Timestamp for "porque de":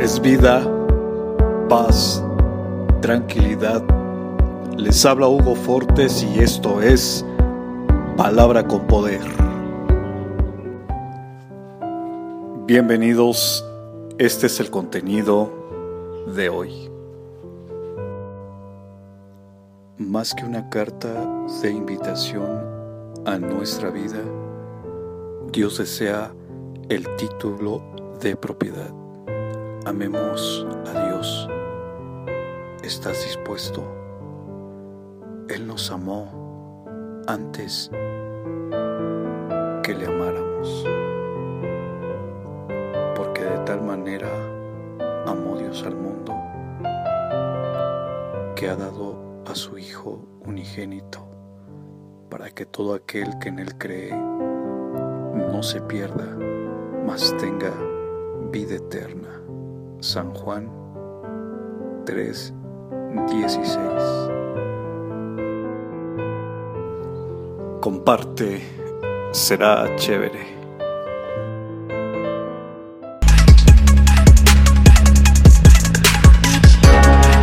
43.14-43.58